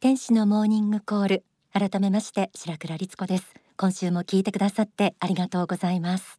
[0.00, 1.44] 天使のモーニングコール。
[1.74, 3.52] 改めまして白倉律子です。
[3.76, 6.38] 今週も聞いてくださってありがとうございます。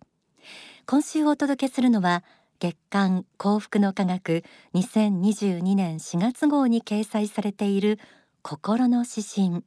[0.88, 2.24] 今週お届けするのは
[2.59, 4.43] 月刊幸福の科学
[4.74, 8.00] 2022年4月号に掲載されている
[8.41, 9.64] 心の指針。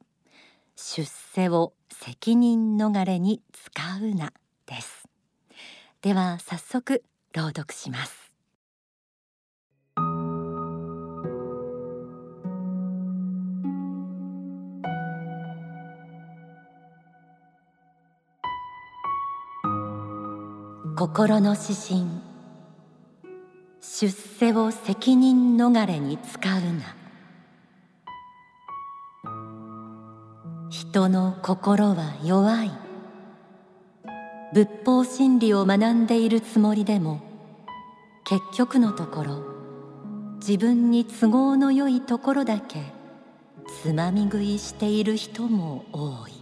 [0.74, 3.70] 出世を責任逃れに使
[4.02, 4.32] うな
[4.66, 5.04] です。
[6.02, 8.23] では早速朗読します。
[21.06, 22.06] 心の指針。
[23.82, 26.96] 出世を責任逃れに使うな。
[30.70, 32.70] 人の心は弱い。
[34.54, 37.20] 仏法真理を学んでいるつもりでも
[38.24, 39.44] 結局のところ
[40.36, 42.80] 自分に都合の良いところだけ
[43.82, 46.32] つまみ食いしている人も多い。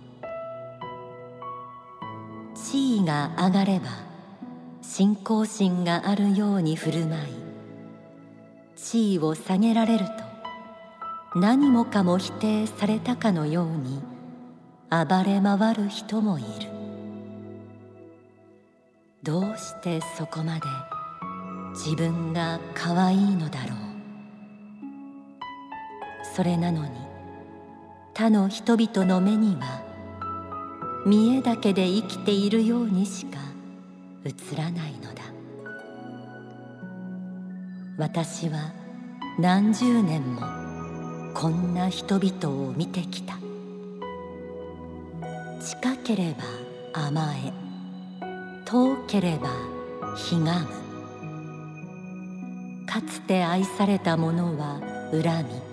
[2.54, 4.11] 地位が上がれば
[4.84, 7.32] 信仰心があるように振る舞い
[8.74, 10.06] 地位を下げられる
[11.32, 14.02] と何もかも否定されたかのように
[14.90, 16.48] 暴れ回る人もいる。
[19.22, 20.62] どうしてそこまで
[21.72, 23.78] 自分が可愛いのだろう。
[26.34, 26.90] それなのに
[28.14, 29.80] 他の人々の目には
[31.06, 33.51] 見えだけで生きているようにしか
[34.24, 35.22] 映らないのだ。
[37.98, 38.72] 私は
[39.38, 40.42] 何十年も
[41.34, 43.36] こんな人々を見てきた。
[45.60, 46.44] 近ければ
[47.08, 47.52] 甘え
[48.64, 49.50] 遠ければ
[50.16, 50.66] ひがむ。
[52.86, 55.72] かつて愛されたものは恨み。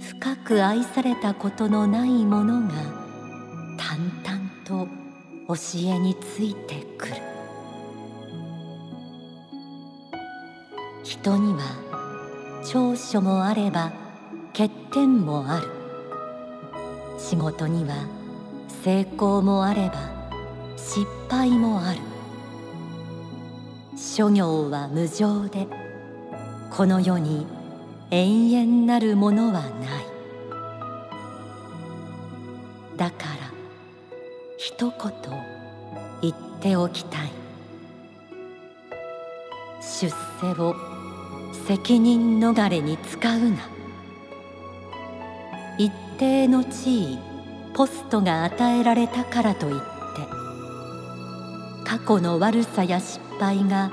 [0.00, 2.74] 深く愛されたことのないものが
[3.78, 5.01] 淡々と
[5.48, 7.14] 教えについてくる。
[11.02, 11.60] 人には
[12.64, 13.92] 長所もあれば
[14.52, 15.68] 欠点もある。
[17.18, 17.94] 仕事には
[18.84, 19.94] 成功もあれば
[20.76, 22.00] 失敗もある。
[23.96, 25.66] 諸行は無常で
[26.70, 27.46] この世に
[28.10, 29.70] 永遠なるものはない。
[32.96, 33.31] だから
[34.82, 35.12] 一言
[36.22, 37.30] 言っておきたい。
[39.80, 40.74] 出世を
[41.68, 43.58] 責任逃れに使うな。
[45.78, 47.18] 一定の地位
[47.74, 49.82] ポストが与えられたからといって
[51.84, 53.92] 過去の悪さや失敗が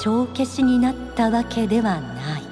[0.00, 2.42] 帳消しになったわけではない。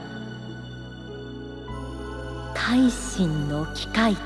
[2.55, 4.16] 改心の機会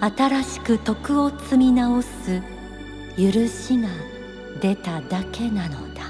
[0.00, 2.40] 新しく徳を積み直す
[3.18, 3.88] 許しが
[4.60, 6.00] 出ただけなのだ。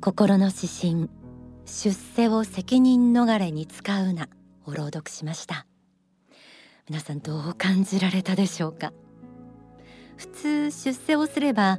[0.00, 1.10] 心の指針
[1.66, 4.30] 出世を責任逃れに使うな
[4.64, 5.66] を朗読しました。
[6.88, 8.94] 皆さんどう感じられたでしょうか？
[10.16, 11.78] 普通出世をすれば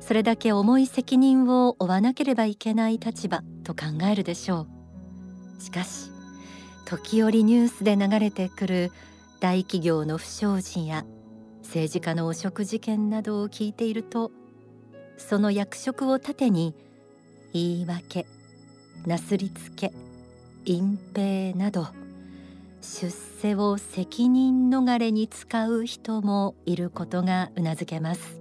[0.00, 4.79] それだけ重い責任を負わなければいけない立場と考えるでしょう。
[5.60, 6.10] しかし
[6.84, 8.92] 時折ニュースで流れてくる
[9.38, 11.04] 大企業の不祥事や
[11.62, 14.32] 政治家の汚職事件などを聞いていると
[15.16, 16.74] その役職を盾に
[17.52, 18.26] 言い訳
[19.06, 19.92] なすりつけ
[20.64, 21.88] 隠蔽など
[22.80, 28.40] 出世を責任逃れに使う人もいることがうなずけます。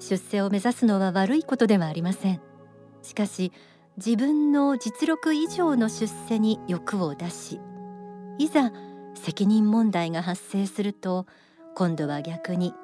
[0.00, 2.40] 出世を目指すのは悪いことではありません。
[3.02, 3.52] しかし
[3.96, 7.60] 自分の実力以上の出世に欲を出し
[8.38, 8.72] いざ
[9.14, 11.26] 責任問題が発生すると
[11.76, 12.74] 今度は逆に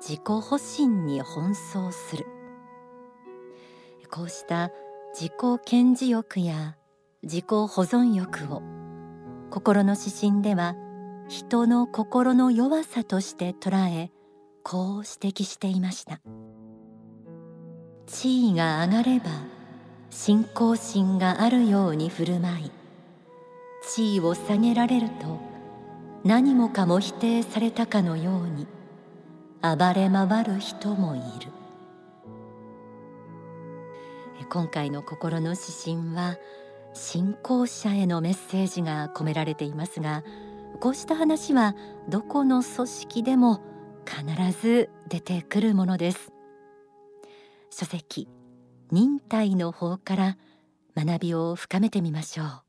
[0.00, 2.26] 自己保身に奔走する。
[4.10, 4.70] こうした
[5.12, 5.32] 自己
[5.64, 6.76] 顕示欲や
[7.22, 8.62] 自己保存欲を
[9.50, 10.74] 心の指針では
[11.28, 14.10] 人の心の弱さとして捉え
[14.64, 16.20] こう指摘していました。
[18.06, 19.26] 地位が上がれば
[20.10, 22.70] 信仰心があるように振る舞い
[23.88, 25.38] 地位を下げられると
[26.24, 28.66] 何もかも否定されたかのように
[29.62, 31.52] 暴れ回る人もいる。
[34.50, 35.62] 今回の心の指
[35.96, 36.36] 針は
[36.92, 40.24] 信仰者へのメッセージが込められていますが
[40.80, 41.76] こうした話は
[42.08, 43.62] どこの組織でも
[44.04, 46.32] 必ず出てくるものです。
[47.70, 48.26] 書籍
[48.92, 50.36] 忍耐の方から
[50.96, 52.62] 学びを深めてみましょう。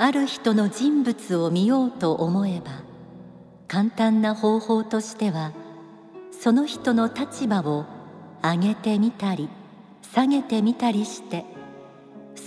[0.00, 2.82] ある人の人物を見ようと思えば
[3.66, 5.52] 簡単な方法としては
[6.30, 7.84] その人の立場を
[8.42, 9.50] 上げてみたり
[10.00, 11.57] 下げてみたりして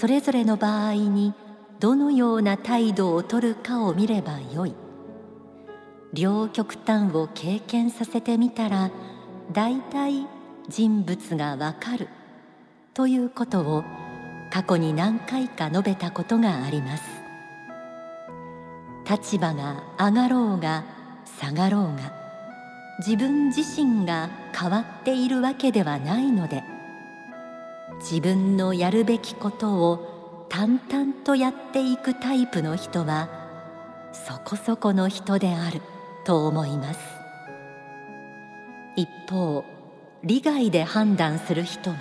[0.01, 1.35] それぞれの場合に
[1.79, 4.73] どのような態度をとるかを見ればよい。
[6.11, 8.89] 両極端を経験させてみたら
[9.51, 10.25] だいたい
[10.67, 12.07] 人物がわかる
[12.95, 13.83] ということを
[14.49, 17.03] 過去に何回か述べたことがあります。
[19.07, 20.83] 立場が上がろうが
[21.25, 22.11] 下がろうが
[23.05, 26.63] 自分自身が変わっているわけではないので
[28.01, 33.29] 自分のやるべきことを淡々とやっていくタイプの人は
[34.11, 35.81] そこそこの人である
[36.25, 36.99] と思います。
[38.95, 39.63] 一方
[40.23, 41.97] 利害で判断する人は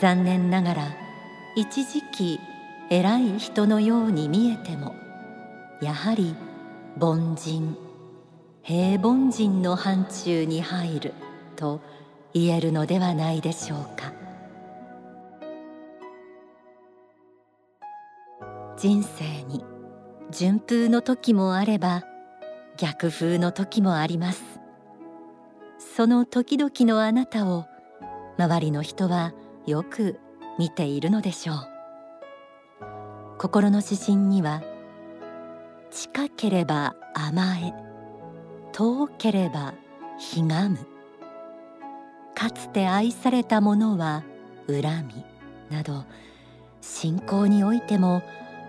[0.00, 0.96] 残念ながら
[1.56, 2.40] 一時期
[2.90, 4.94] 偉い人のように見えても
[5.82, 6.34] やはり
[6.98, 7.76] 凡人
[8.62, 11.14] 平凡人の範疇に入る
[11.56, 11.80] と
[12.32, 14.03] 言えるのではないでしょうか。
[18.84, 19.64] 人生に
[20.30, 22.04] 順風の時もあれば
[22.76, 24.42] 逆風の時もあります。
[25.78, 27.64] その時々のあなたを
[28.36, 29.32] 周りの人は
[29.66, 30.20] よく
[30.58, 31.56] 見ているのでしょう。
[33.38, 34.62] 心の指針には
[35.90, 37.72] 近ければ甘え
[38.72, 39.72] 遠ければ
[40.18, 40.76] ひがむ
[42.34, 44.24] かつて愛されたものは
[44.66, 45.24] 恨み
[45.74, 46.04] など
[46.82, 48.22] 信仰においても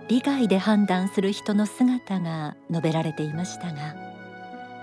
[0.08, 3.94] 利害で判断する人の姿が述べられていましたが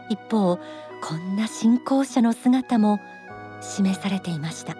[0.09, 0.57] 一方
[1.01, 2.99] こんな信仰者の姿も
[3.61, 4.75] 示されていました。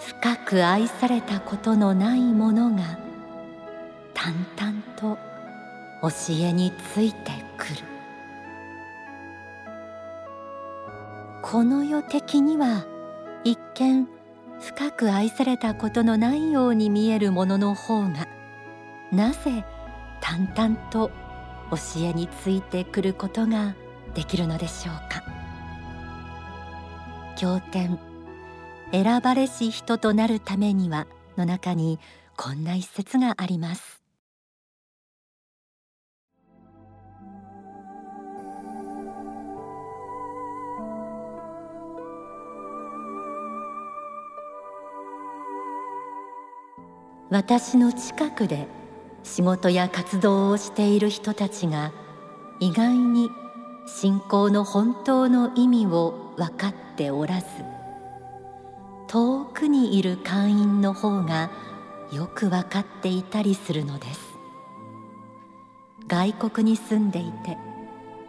[0.00, 2.98] 深く愛されたことのないものが
[4.14, 5.18] 淡々と
[6.02, 7.74] 教えについてくる。
[11.42, 12.84] この世的には
[13.44, 14.06] 一見
[14.60, 18.28] 深く愛されたことのないように見えるものの方が
[19.10, 19.64] なぜ
[20.20, 21.10] 淡々と
[21.70, 23.74] 教えについてくることが
[24.14, 25.22] できるのでしょうか。
[27.36, 27.98] 経典
[28.92, 31.06] 選ばれし人となるためには
[31.38, 31.98] の中に
[32.36, 33.99] こんな一節があります。
[47.30, 48.66] 私の近くで
[49.22, 51.92] 仕事や活動をしている人たちが
[52.58, 53.30] 意外に
[53.86, 57.46] 信仰の本当の意味を分かっておらず
[59.06, 61.50] 遠くにいる会員の方が
[62.12, 64.30] よく分かっていたりするのです。
[66.08, 67.56] 外国に住んでいて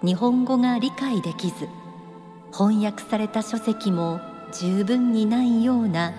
[0.04, 1.68] 日本語が理解できず
[2.54, 4.20] 翻訳された書籍も
[4.54, 6.14] 十分にないような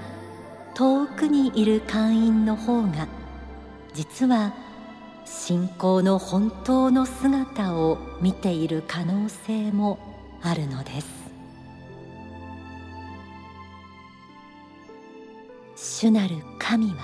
[0.75, 3.07] 遠くにいる会員の方が
[3.93, 4.55] 実は
[5.25, 9.99] 信仰の本当の姿を見ている可能性も
[10.43, 11.23] あるのです。
[15.77, 16.97] 主なる神は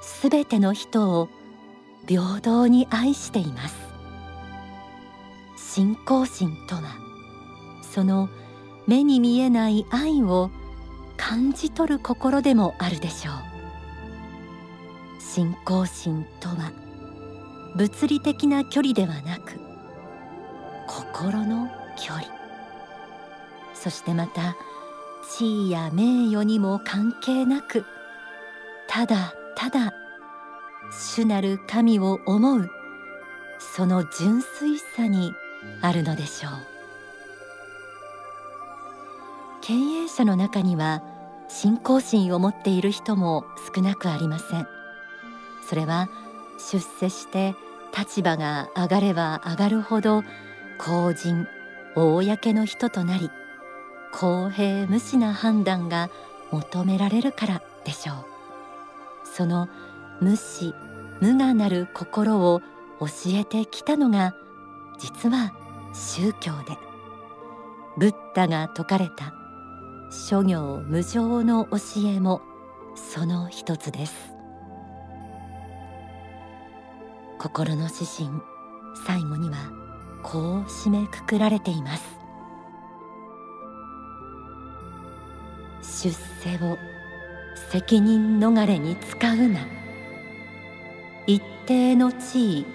[0.00, 1.28] すべての人を
[2.06, 3.74] 平等に愛しています。
[5.56, 6.82] 信仰心とは
[7.82, 8.28] その
[8.86, 10.50] 目に見えない愛を
[11.16, 13.34] 感じ取る心でもあるでしょう。
[15.20, 16.72] 信仰心とは
[17.74, 19.52] 物理的な距離ではなく
[20.86, 21.68] 心の
[21.98, 22.26] 距離。
[23.74, 24.56] そしてまた
[25.36, 27.84] 地位や名誉にも関係なく
[28.88, 29.92] ただただ
[30.90, 32.70] 主なる神を思う
[33.58, 35.32] その純粋さに
[35.82, 36.52] あるのでしょう。
[39.60, 41.02] 経営者の中には
[41.48, 44.66] 信仰心を持っている人も少なくありません。
[45.68, 46.08] それは
[46.58, 47.54] 出世して
[47.96, 50.22] 立場が上がれば上がるほど
[50.78, 51.46] 公人
[51.94, 52.22] 公
[52.52, 53.30] の人となり
[54.12, 56.10] 公平無私な判断が
[56.50, 58.16] 求められるからでしょう。
[59.24, 59.68] その
[60.20, 60.74] 無私
[61.20, 62.60] 無我なる心を
[63.00, 64.34] 教えてきたのが
[64.98, 65.52] 実は
[65.92, 66.76] 宗教で。
[67.98, 69.32] ブッダが説かれた
[70.10, 72.40] 諸行無常の教えも
[72.94, 74.32] その一つです。
[77.38, 78.28] 心の指針
[79.06, 79.56] 最後には
[80.22, 82.02] こう締めくくられています。
[85.82, 86.78] 出世を
[87.70, 89.60] 責任逃れに使うな。
[91.26, 92.66] 一定の地位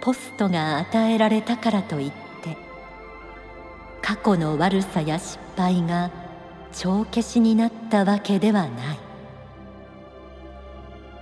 [0.00, 2.12] ポストが与えられたからといっ
[2.42, 2.56] て
[4.02, 6.10] 過去の悪さや失敗が
[6.72, 8.98] 帳消しになったわけではない。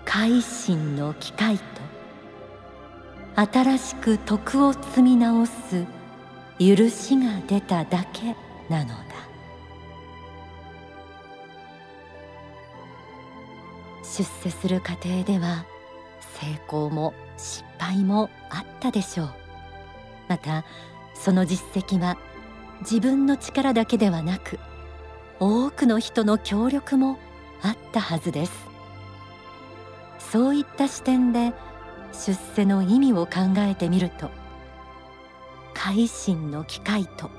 [0.04, 1.64] 改心の機会と
[3.36, 5.86] 新しく徳を積み直す
[6.58, 8.34] 許しが出ただけ
[8.68, 9.04] なのだ。
[14.02, 15.64] 出世する過程では
[16.40, 19.30] 成功も失敗もあったでしょう。
[20.28, 20.64] また
[21.14, 22.18] その実績は
[22.80, 24.58] 自分の力だけではなく
[25.40, 27.18] 多くの人の協力も
[27.62, 28.52] あったはずです。
[30.18, 31.52] そういった視点で
[32.12, 34.30] 出世の意味を考えてみると
[35.74, 37.30] 改心の機会と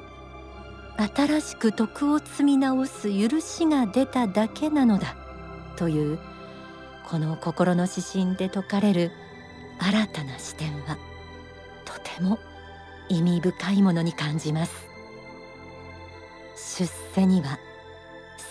[1.16, 5.16] 新しく徳を積み直す許しが出ただけなのだ
[5.78, 6.20] という
[7.08, 9.12] この心の指針で説かれる
[9.80, 10.98] 新たな視点は
[11.86, 12.40] とても
[13.10, 14.88] 意味深いものに感じます。
[16.56, 17.58] 出世には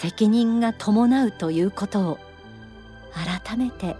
[0.00, 2.18] 責任が伴うということを
[3.12, 3.96] 改めて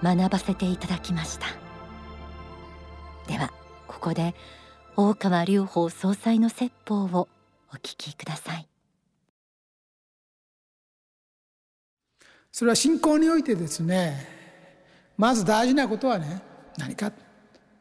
[0.00, 1.48] 学ばせていただきました。
[3.26, 3.52] では
[3.88, 4.36] ここで
[4.94, 7.28] 大川隆法総裁の説法を
[7.72, 8.68] お聞きください。
[12.52, 14.28] それは信仰においてですね
[15.18, 16.40] まず大事なことはね
[16.78, 17.10] 何か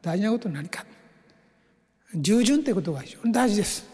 [0.01, 0.83] 大事なことは何か。
[2.15, 3.87] 従順ということが非常に大事です。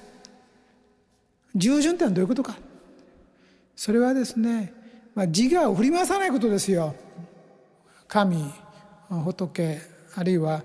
[1.54, 2.71] 従順ってのはどういうことか。
[3.82, 4.72] それはですね、
[5.16, 6.94] まあ、自我を振り回さないことですよ
[8.08, 8.54] 神
[9.10, 9.82] 仏
[10.14, 10.62] あるいは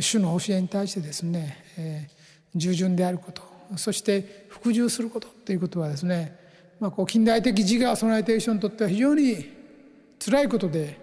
[0.00, 3.42] 主の教えに対してですね、えー、従順であること
[3.76, 6.36] そして服従することということはですね、
[6.80, 9.48] まあ、こう近代的自我を備えている人にとっては非常に
[10.18, 10.98] 辛いことで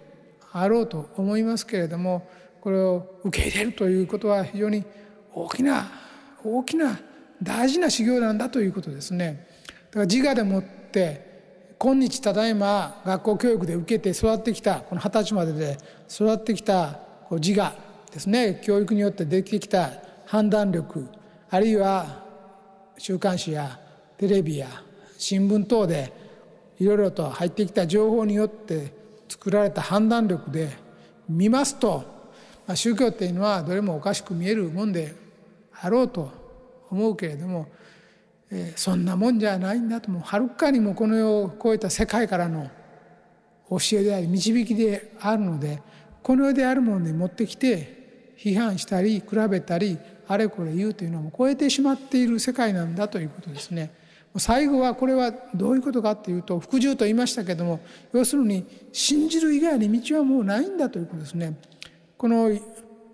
[0.51, 2.29] あろうと思いますけれども
[2.59, 4.83] これを受け入れるということは非常に
[5.33, 5.89] 大きな
[6.43, 6.99] 大きな
[7.41, 9.47] 大事な修行なんだということですね。
[9.91, 11.31] だから自我でもって
[11.83, 15.77] 今日ただいま学校教育で受けて育ってきたこの二十歳までで
[16.09, 17.75] 育ってきた自我
[18.09, 19.91] ですね教育によってできてきた
[20.25, 21.05] 判断力
[21.49, 22.23] あるいは
[22.97, 23.81] 週刊誌や
[24.17, 24.69] テレビや
[25.17, 26.13] 新聞等で
[26.79, 28.93] いろいろと入ってきた情報によって
[29.27, 30.69] 作られた判断力で
[31.27, 32.05] 見ますと、
[32.65, 35.13] ま、宗教っていうのはどれもおかしく見えるもんで
[35.81, 36.31] あろうと
[36.89, 37.67] 思うけれども、
[38.55, 42.69] えー、そんなもんじゃないんだともはるかにもこの世を超えた世界からの
[43.69, 45.81] 教えであり導きであるので
[46.21, 53.91] この世であるものに持ってきて批判したり比べたりあれこれ言うというのはもう超えてしまっている世界なんだということですね。
[54.37, 57.81] 最後はこれはどういうことかっていうと服従と言いましたけども
[58.13, 61.57] 要するに信じる以外に道はもうないんだということですね。
[62.17, 62.49] この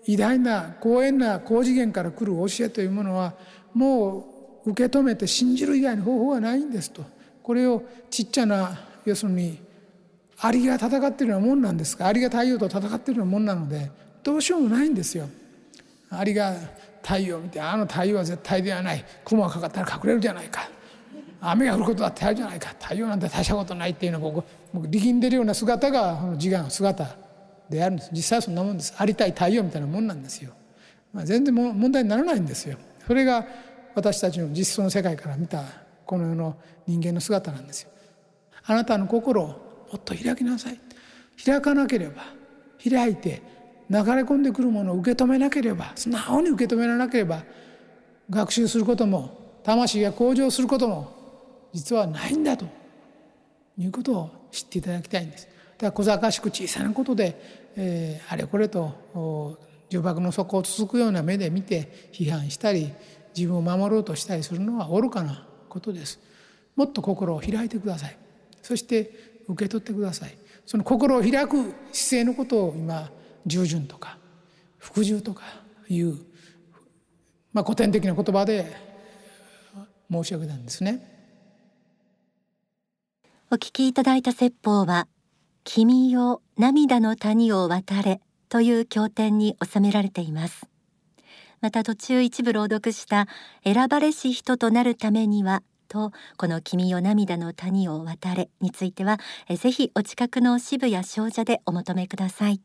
[0.05, 3.34] 偉大な高遠な高次元から来る教えというものは
[3.74, 4.24] もう
[4.69, 7.03] 受け止めて信じる以外に方法はないんですと。
[7.43, 9.59] これをちっちゃな要するに
[10.39, 13.91] アリが戦ってるようなもんなんですがアリが太陽と戦ってるようなもんなので
[14.23, 15.27] どうしようもないんですよ。
[16.09, 16.55] アリが
[17.01, 19.03] 太陽を見てあの太陽は絶対ではない。
[19.25, 20.69] 雲がかかったら隠れるじゃないか。
[21.41, 22.75] 雨が降ることだってあるじゃないか。
[22.79, 27.15] 太陽なんて大したことないっていうのはここ力んでるような姿がこの自我の姿
[27.69, 28.09] であるんです。
[28.11, 28.93] 実際そんなもんです。
[28.97, 30.51] ありたい太陽みたいなもんなんですよ、
[31.13, 32.77] まあ、全然問題にならないんですよ。
[33.07, 33.45] それが
[33.96, 35.63] 私たちの実相の世界から見た
[36.05, 36.55] この世の
[36.88, 37.89] 人間の姿なんですよ。
[38.65, 39.55] あなたの心をも
[39.98, 40.79] っと開きなさい。
[41.43, 42.24] 開かなければ
[42.84, 43.41] 開いて
[43.89, 47.43] 流れ込んでくるものを受け止めなければ素直に受け止めなければ
[48.29, 51.12] 学習することも魂が向上することも
[51.74, 52.79] 実はないんだと。
[53.79, 55.48] いうことを知っていただきたいんです。
[55.77, 59.58] だから小賢しく小さなことで、えー、あれこれと
[59.89, 62.91] 呪縛の底をつつくような目で見て批判したり
[63.39, 66.19] 自分を守ろうとしたりするのは愚かなことです。
[66.75, 68.17] もっと心を開いてください。
[68.62, 69.12] そして
[69.48, 70.38] 受け取ってください。
[70.65, 73.10] その心を開く姿勢のことを今
[73.46, 74.17] 従順とか
[74.77, 75.43] 服従とか
[75.88, 76.17] いう、
[77.53, 78.75] まあ、古典的な言葉で
[80.12, 81.17] 申し上げたんですね。
[83.51, 85.08] お聞きいただいた説法は
[85.63, 90.68] 君よ涙の谷を渡れという経典に収められています
[91.62, 93.28] また途中一部朗読した
[93.63, 102.62] 選ばれし人となるためにはとこの君よ涙の谷を渡れについてはえぜひお近くの渋谷商社でお求めください。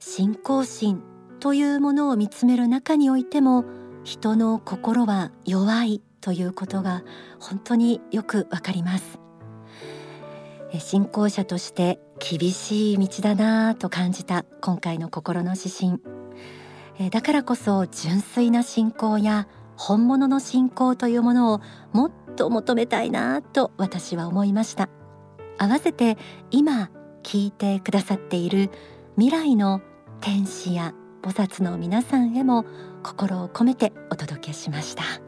[0.00, 1.02] 信仰心
[1.38, 3.64] というものを見つめる中においても
[4.04, 7.04] 人の心は弱いということが
[7.38, 9.20] 本当によくわかります。
[10.80, 17.10] 信仰者として厳しい道だなと感じた今回の心の指針。
[17.10, 19.46] だからこそ純粋な信仰や
[19.76, 21.60] 本物の信仰というものを
[21.92, 24.88] もっと求めたいなと私は思いました。
[25.58, 26.18] 合わせて
[26.50, 26.90] 今
[27.22, 28.70] 聞いてくださっている
[29.16, 29.80] 未来の
[30.20, 32.64] 天使や菩薩の皆さんへも
[33.02, 35.27] 心を込めてお届けしました。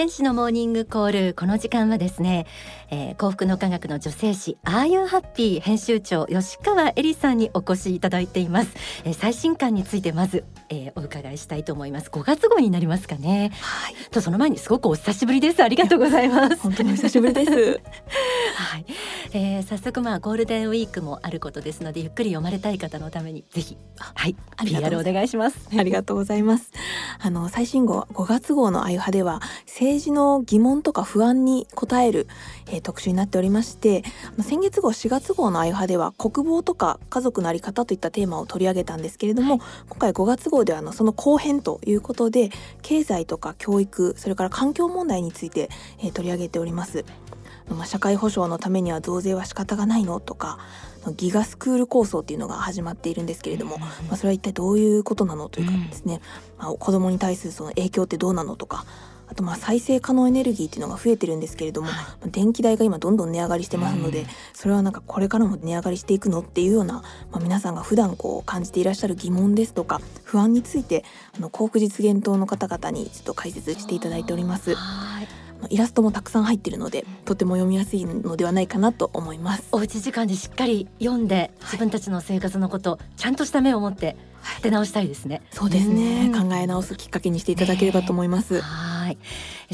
[0.00, 2.46] 天使のモーニングコールこの時間はですね、
[2.90, 12.10] えー、幸福の科学の女性誌アーユーハッピー編集長吉川恵里さんにお越しいただいています、えー、最新刊についてまず、えー、お伺いしたいと思います。
[12.10, 13.50] 5月号になりますかね。
[13.60, 13.94] はい。
[14.10, 15.62] とその前にすごくお久しぶりです。
[15.62, 16.56] ありがとうございます。
[16.56, 17.50] 本当にお久しぶりです。
[18.56, 18.84] はい、
[19.32, 25.68] えー、早速まあゴールデンウィークもあることですのでゆっくり読まれたい方のためにぜひはい PR お願いします。
[25.76, 26.70] ありがとうございます。
[27.18, 32.28] あの最新号5月号のあゆはでは政治の疑問とか不安に答える、
[32.68, 34.02] えー、特集になっておりまして
[34.40, 42.50] 先月号4月号のあゆはでは国防とか家族のあり方といったテーマを取り上げたんですけれども、はい、今回5月号ではあのその後編ということで
[42.82, 45.68] 経済とか教育それから環境問題について、
[45.98, 47.04] えー、取り上げております。
[47.68, 50.58] まあ、社会保障のためには増税は仕方がないのとか
[51.16, 56.20] ギガスクール構想っていうのが始まっているんですけれども、まあ、それは一体どういうことなのというかですね、
[56.58, 58.84] まあ、子供に対するその影響ってどうなのとか
[59.30, 71.04] あとまあ再生可能エネルギーっていうのが増えてるんですけれども、はい、電気代が今どんどん値上がりしてますので、それはなんかこれからも値上がりしていくのっていうような、まあ、皆さんが普段こう感じていらっしゃる疑問ですとか不安について
[71.36, 74.76] あの幸福実現党の方々にちょっと解説していただいております。
[75.68, 81.28] イラストもたくさん入ってるのでとても読みやすいのではないかなと思いますおうち時間でしっかり読ん。
[81.28, 84.16] で自分たちの生活のこと、ちゃんとした目を持って
[84.62, 86.30] 出直したいですね、そうですね。
[86.34, 89.18] 考え直すきっかけにしていただければと思います、はい。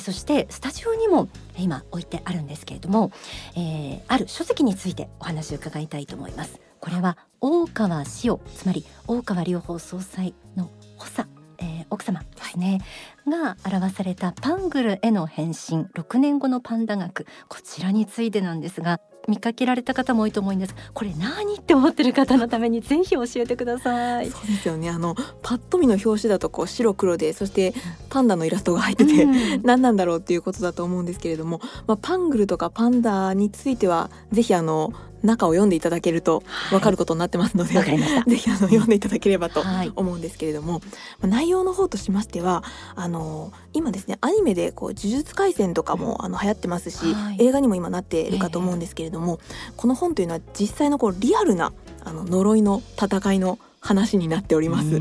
[0.00, 3.10] そしてスタジオにも今置いてあるんですけれども、
[3.56, 6.60] えー、ある書籍についてお話を伺いたいと思います。
[6.80, 12.80] これは大川志夫つまり大川隆法総裁の補佐えー、奥様ですね、
[13.26, 17.26] はい、が表されたパングルへの変身6年後のパンダ学。
[17.48, 20.74] こちらについてなんですが見かけられた方も多いと思うんです。
[20.94, 24.30] これ何って思ってる方のためにぜひ教えてください。
[24.30, 24.90] そうですよね。
[24.90, 27.74] あのパッと見の表紙だとこう白黒でそして
[28.08, 34.92] パンダのイラストが入ってて、うん、何なんだろうっていうことだと思うんですけれども、まあ、パングルとかパンダについてはぜひあの
[35.26, 39.62] 中を読んでいただけると分かることになってますので、はい、ぜひあの読んでいただければと
[39.94, 40.74] 思うんですけれども、
[41.20, 51.72] はい、内容の方としましてはあの今ですねアニメでこう呪術廻戦とかもあの流行ってますし、はい、映画にも今なっているかと思うんですけれども、えー、この本というのは実際のこうリアルな
[52.04, 55.00] あの呪いの戦いの話になっております。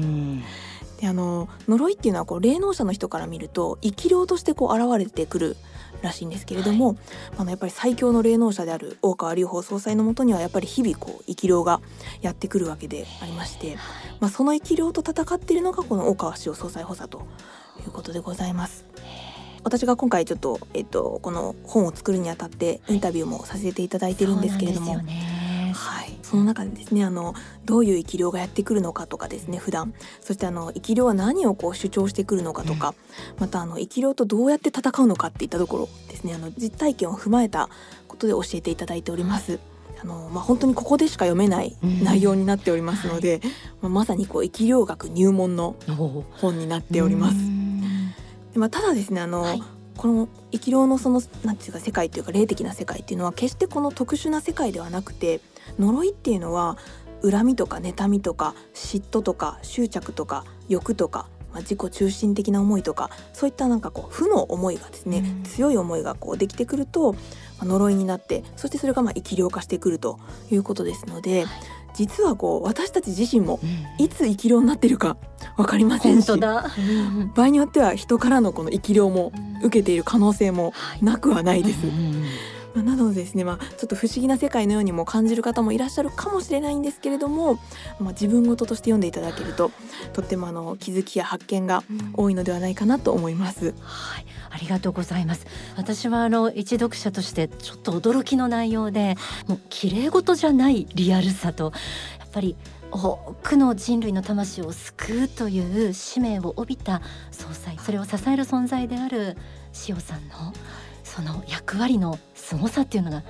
[1.00, 5.58] であの呪いっていうのはこう霊能者の人から見ると生き量としてこう現れてくる
[6.02, 6.98] らしいんですけれども、はい、
[7.38, 11.82] あのやっぱり最強の霊能者である大川隆法総裁のもとにはやっぱり日々こう生き量が
[12.22, 13.78] やってくるわけでありまして、
[14.20, 17.26] まあ、その生き量と戦っているのがこの大川氏を総裁補佐と
[17.86, 18.86] いうことでございます。
[19.64, 25.06] 私が今回ちょっと、えっと、この本を作るにあたってインタビューもさせていただいてるんですけれども、はい、
[26.24, 27.34] その中でですねあの
[27.66, 29.94] どういう生き量がやってくるのかとかですね普段。
[30.22, 32.96] そしてあの生き量は何をこう主張してくるのかとか、
[33.36, 36.34] うん、またあの生き量とどうやって戦うのかっていったところですね。
[36.34, 37.70] あの実体験を踏まえた
[38.08, 39.60] ことで教えていただいております。
[40.02, 43.52] あのまあ、本当にここでしか読めない内容になっておりますので、うんはい、
[43.84, 45.78] まあ、まさにこう生き量学入門の
[46.34, 47.38] 本になっております。
[48.54, 49.64] でまあ、ただですねあの、はい。
[49.98, 55.40] この生き量のそのなんていうか世界というか霊的な世界っていうのは決してこの特殊な世界ではなくて
[55.80, 56.78] 呪いっていうのは
[57.30, 67.20] 恨みとか妬みとか嫉妬とか執着とか欲とか、まあ、自己中心的な思いとかそういったなんかこう負の思いがですね、うん、強い思いがこうできてくると、ま
[67.62, 70.20] あ、呪いになってそしてそれがまあ生き量化してくると
[70.52, 71.46] いうことですので。
[71.96, 73.58] 実はこう私たち自身も
[73.98, 75.16] いつ生き量になってるか
[75.56, 76.40] 分かりませんし、うん、
[77.34, 79.32] 場合によっては人からのこの生き量も
[79.64, 81.78] 受けている可能性もなくはないです。
[82.76, 87.56] まあ、なのでですね、まあ、ちょっと不思議な世界のようにも感じる方もいらっしゃるかもしれないんですけれども、
[88.00, 89.72] まあ、自分事として読んでいただけると
[90.14, 91.84] とってもあの気づきや発見が
[92.14, 93.74] 多いのではないかなと思います。
[93.80, 95.48] はい、ありがとうございます。
[95.78, 99.16] 私はあの一読者としてちょっと驚きの内容で、
[99.48, 101.72] もう綺麗事じゃないリアルさと
[102.20, 102.58] やっぱり
[102.92, 109.38] 多くの人類の魂を救うという使命を帯びた総裁それを支える存在である
[109.88, 110.54] 塩さんの
[111.16, 113.24] その役割の凄さっていうのが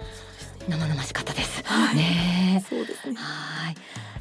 [0.67, 1.63] 生々しかったです。
[1.65, 2.65] はい、ね。
[2.67, 3.15] そうですね。
[3.15, 3.76] はい。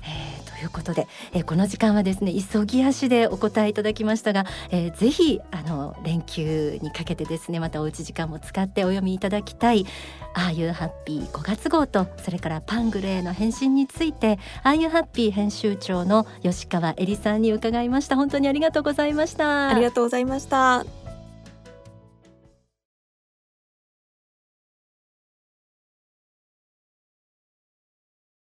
[0.07, 9.87] えー、ということで、えー、この時間はですね急ぎ足でお答えいただきましたが、えー、ぜひあの連休にかけてですねまたおうち時間も使ってお読みいただきたい
[10.37, 21.04] 「ああいうハッピー」5月号とそれからパングルへの返信についてああいうハッピー編集長の吉川恵里さんに伺いました本当にありがとうございましたありがとうございました